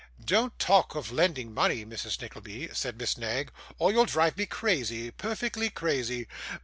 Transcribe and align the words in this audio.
'Don't 0.25 0.57
talk 0.57 0.95
of 0.95 1.11
lending 1.11 1.53
money, 1.53 1.85
Mrs. 1.85 2.19
Nickleby,' 2.19 2.69
said 2.73 2.97
Miss 2.97 3.19
Knag, 3.19 3.51
'or 3.77 3.91
you'll 3.91 4.05
drive 4.07 4.35
me 4.35 4.47
crazy, 4.47 5.11
perfectly 5.11 5.69
crazy. 5.69 6.27